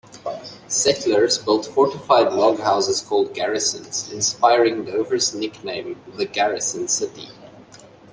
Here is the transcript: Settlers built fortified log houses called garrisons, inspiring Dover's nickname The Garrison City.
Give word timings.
Settlers 0.67 1.37
built 1.37 1.67
fortified 1.67 2.33
log 2.33 2.57
houses 2.59 3.01
called 3.01 3.35
garrisons, 3.35 4.11
inspiring 4.11 4.83
Dover's 4.83 5.31
nickname 5.35 5.95
The 6.15 6.25
Garrison 6.25 6.87
City. 6.87 7.29